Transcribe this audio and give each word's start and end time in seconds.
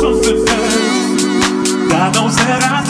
something 0.00 0.48
else. 0.48 1.90
God 1.92 2.14
knows 2.14 2.36
that 2.36 2.62
I. 2.62 2.89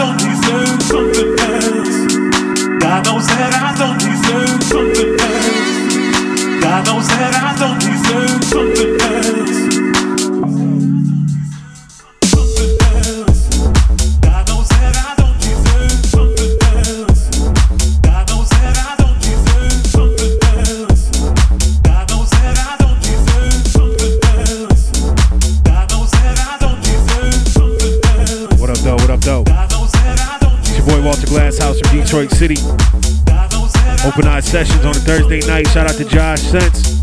sessions 34.81 34.85
on 34.85 35.03
a 35.03 35.05
Thursday 35.05 35.47
night. 35.47 35.67
Shout 35.69 35.87
out 35.89 35.97
to 35.97 36.05
Josh 36.05 36.41
Sense. 36.41 37.03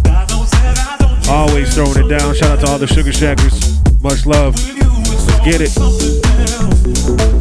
Always 1.30 1.74
throwing 1.74 2.06
it 2.06 2.10
down. 2.10 2.34
Shout 2.34 2.58
out 2.58 2.66
to 2.66 2.72
all 2.72 2.80
the 2.80 2.88
Sugar 2.88 3.12
Shackers. 3.12 3.82
Much 4.02 4.26
love. 4.26 4.56
Let's 4.56 5.46
get 5.46 5.62
it. 5.62 7.37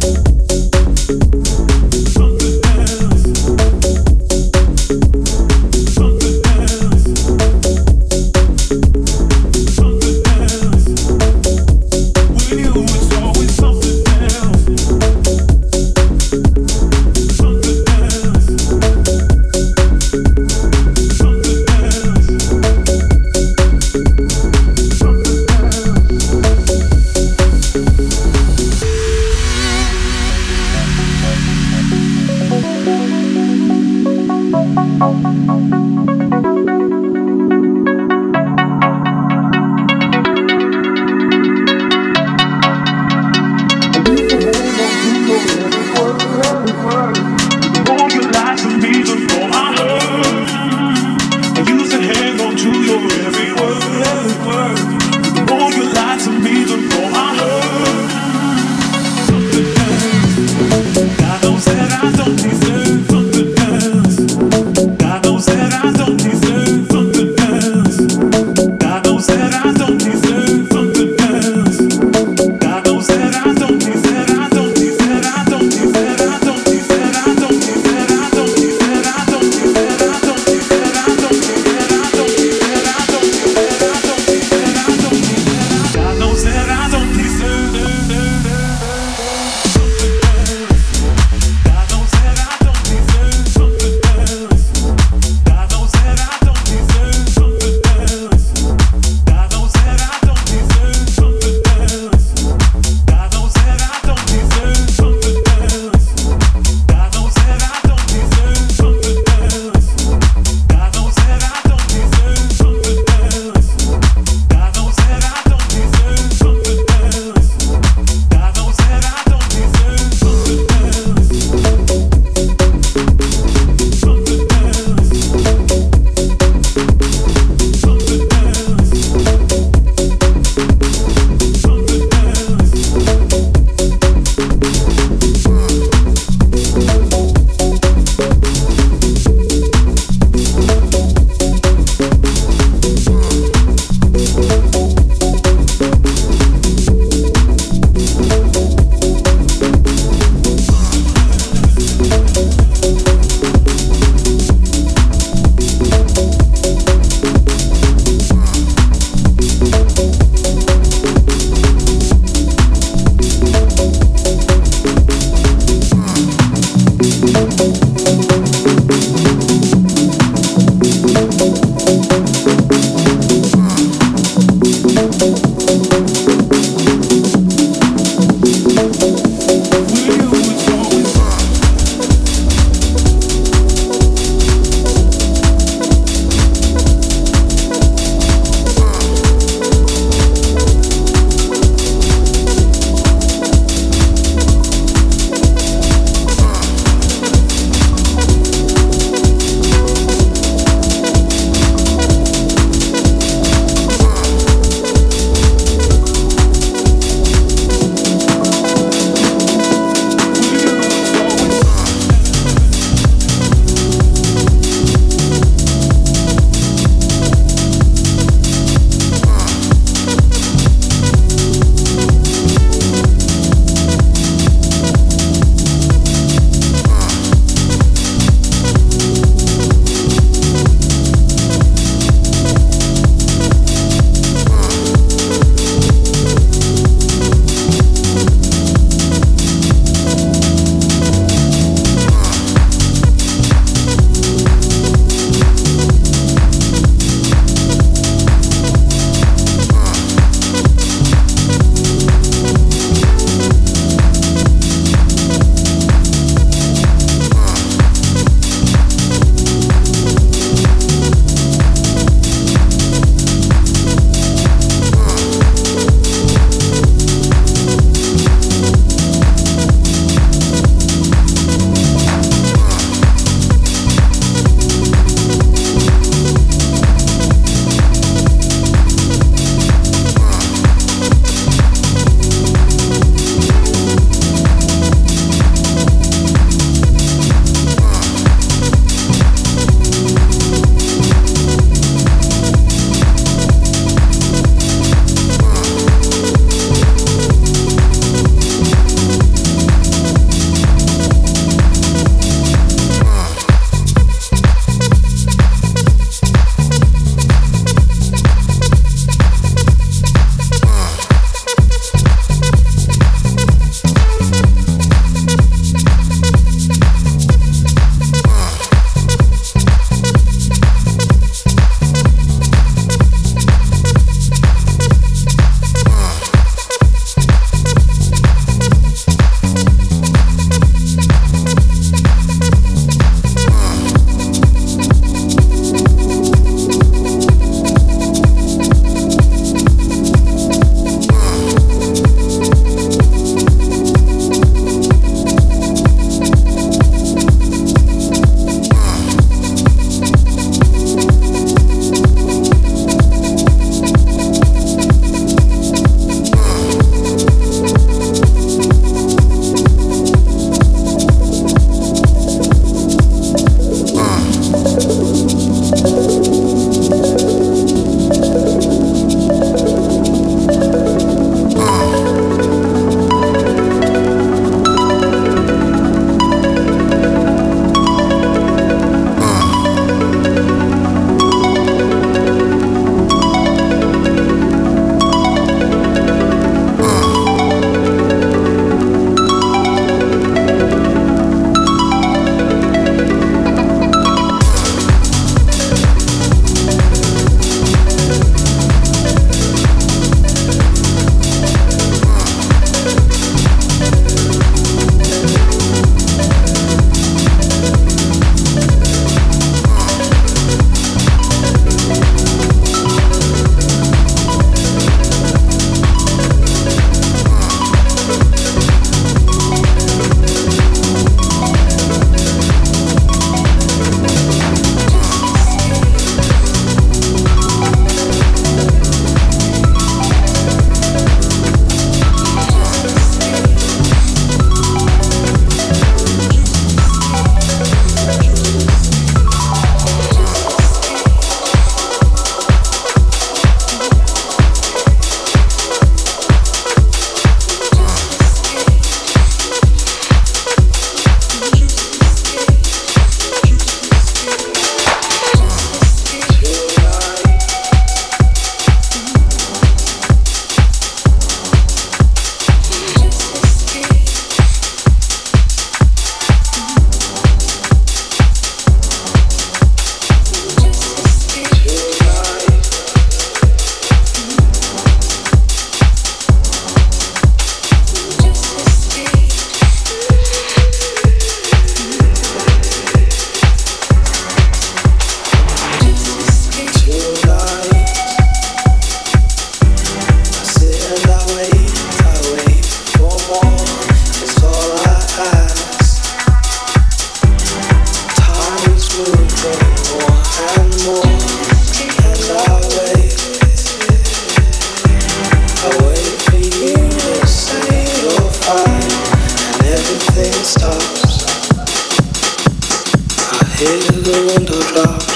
Hear 513.59 513.69
the 513.69 514.35
window 514.35 514.61
drops. 514.75 515.16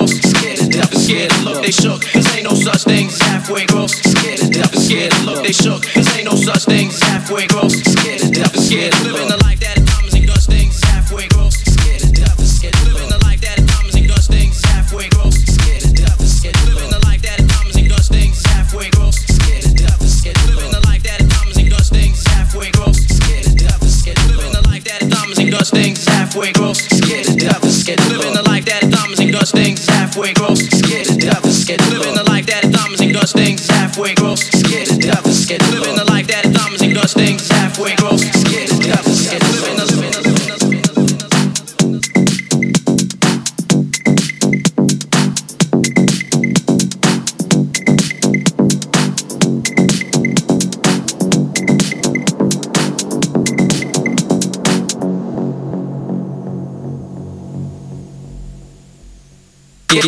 scared 0.00 0.58
to 0.58 0.68
death 0.68 0.96
scared 0.96 1.30
to 1.30 1.44
look. 1.44 1.62
They 1.62 1.70
shook, 1.70 2.02
cause 2.02 2.34
ain't 2.34 2.44
no 2.44 2.54
such 2.54 2.84
thing 2.84 3.10
halfway 3.10 3.66
gross. 3.66 3.92
Scared 3.92 4.38
to 4.38 4.48
death 4.48 4.74
scared 4.78 5.12
to 5.12 5.24
look. 5.24 5.44
They 5.44 5.52
shook, 5.52 5.82
cause 5.82 6.16
ain't 6.16 6.24
no 6.24 6.36
such 6.36 6.64
thing 6.64 6.90
halfway 6.90 7.46
gross. 7.46 7.81
fuegos 30.22 30.71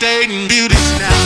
devastating 0.00 0.46
beauties 0.46 0.98
now. 0.98 1.17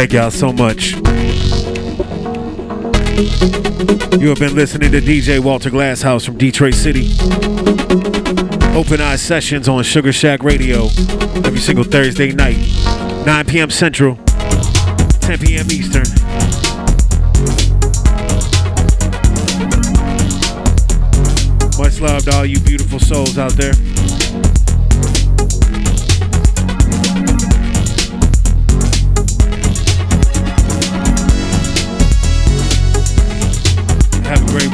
Thank 0.00 0.14
y'all 0.14 0.30
so 0.30 0.50
much. 0.50 0.92
You 4.18 4.30
have 4.30 4.38
been 4.38 4.54
listening 4.54 4.92
to 4.92 5.00
DJ 5.02 5.40
Walter 5.40 5.68
Glasshouse 5.68 6.24
from 6.24 6.38
Detroit 6.38 6.72
City. 6.72 7.10
Open 8.74 9.02
Eye 9.02 9.16
Sessions 9.16 9.68
on 9.68 9.82
Sugar 9.82 10.10
Shack 10.10 10.42
Radio 10.42 10.86
every 11.44 11.58
single 11.58 11.84
Thursday 11.84 12.32
night, 12.32 12.56
9 13.26 13.44
p.m. 13.44 13.68
Central, 13.68 14.16
10 14.16 15.38
p.m. 15.38 15.66
Eastern. 15.70 16.06
Much 21.76 22.00
love 22.00 22.24
to 22.24 22.32
all 22.34 22.46
you 22.46 22.58
beautiful 22.60 22.98
souls 22.98 23.36
out 23.36 23.52
there. 23.52 23.74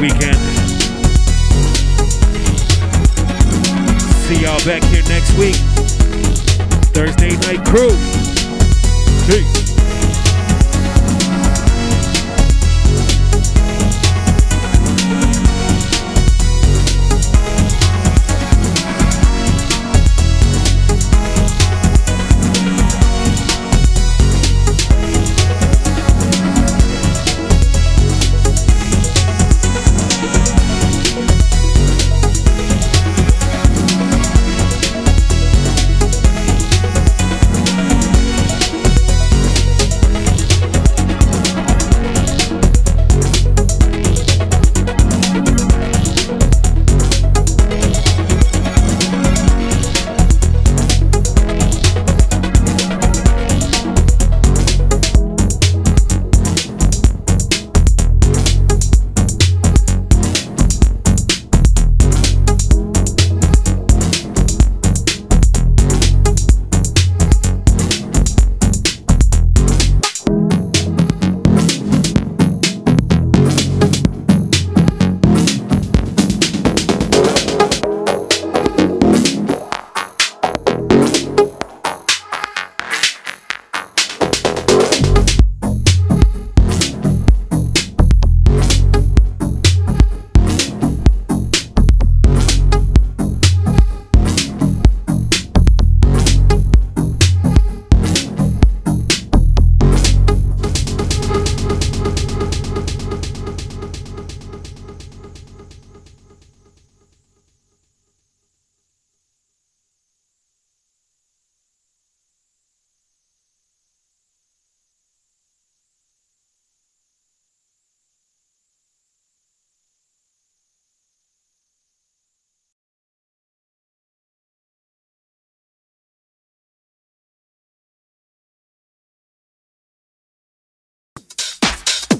Weekend. 0.01 0.37
See 4.27 4.43
y'all 4.43 4.63
back 4.67 4.83
here 4.85 5.03
next 5.09 5.33
week. 5.39 5.55
Thursday 6.93 7.37
Night 7.39 7.65
Crew. 7.65 8.26